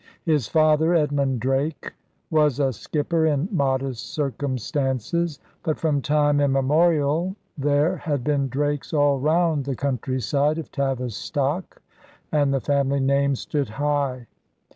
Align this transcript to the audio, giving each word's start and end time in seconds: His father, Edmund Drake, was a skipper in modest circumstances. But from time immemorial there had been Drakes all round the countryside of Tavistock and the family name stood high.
His 0.25 0.47
father, 0.47 0.95
Edmund 0.95 1.41
Drake, 1.41 1.91
was 2.31 2.59
a 2.59 2.73
skipper 2.73 3.27
in 3.27 3.47
modest 3.51 4.11
circumstances. 4.15 5.37
But 5.61 5.77
from 5.77 6.01
time 6.01 6.39
immemorial 6.41 7.35
there 7.55 7.97
had 7.97 8.23
been 8.23 8.49
Drakes 8.49 8.93
all 8.95 9.19
round 9.19 9.65
the 9.65 9.75
countryside 9.75 10.57
of 10.57 10.71
Tavistock 10.71 11.83
and 12.31 12.51
the 12.51 12.59
family 12.59 12.99
name 12.99 13.35
stood 13.35 13.69
high. 13.69 14.25